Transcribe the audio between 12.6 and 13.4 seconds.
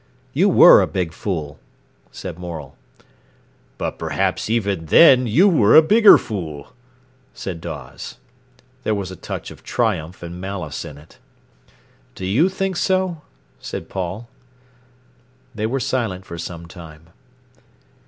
so?"